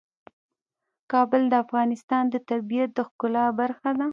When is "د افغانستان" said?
1.49-2.23